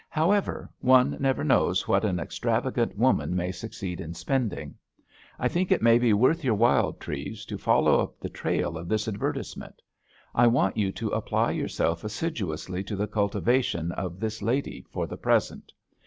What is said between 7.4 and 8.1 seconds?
to follow